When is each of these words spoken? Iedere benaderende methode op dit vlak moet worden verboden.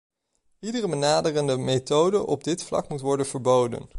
Iedere 0.59 0.87
benaderende 0.89 1.57
methode 1.57 2.25
op 2.25 2.43
dit 2.43 2.63
vlak 2.63 2.89
moet 2.89 3.01
worden 3.01 3.25
verboden. 3.25 3.89